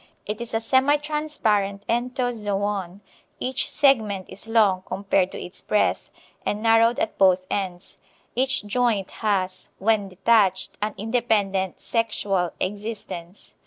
[0.25, 3.01] It is a semi transparent entozoon;
[3.39, 6.09] each segment is long compared to its breadth,
[6.43, 7.99] and narrowed at both ends.
[8.33, 13.53] Each joint has, when detached, an independent sexual existence.